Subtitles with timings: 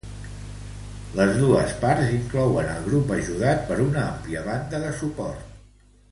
[1.17, 5.53] Les dos parts inclouen el grup ajudat per una àmplia banda de suport.